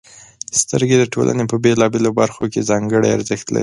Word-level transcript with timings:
•سترګې 0.61 0.95
د 0.99 1.03
ټولنې 1.13 1.43
په 1.51 1.55
بېلابېلو 1.63 2.09
برخو 2.19 2.43
کې 2.53 2.67
ځانګړې 2.69 3.09
ارزښت 3.17 3.47
لري. 3.49 3.59